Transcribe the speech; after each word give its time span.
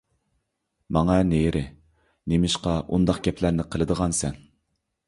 —ماڭە 0.97 1.17
نېرى، 1.31 1.63
نېمىشقا 2.33 2.75
ئۇنداق 2.89 3.21
گەپلەرنى 3.29 3.69
قىلىدىغانسەن؟ 3.73 4.43